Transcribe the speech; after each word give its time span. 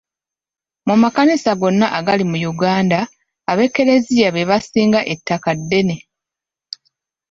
Mu 0.87 0.95
makanisa 1.03 1.51
gonna 1.61 1.87
agali 1.97 2.23
mu 2.31 2.37
Uganda, 2.53 2.99
ab'ekereziya 3.51 4.27
be 4.35 4.41
basinga 4.49 4.99
ettaka 5.13 5.49
ddene. 5.59 5.97